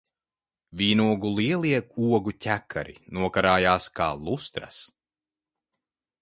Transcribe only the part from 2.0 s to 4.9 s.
ogu ķekari nokarājās kā lustras.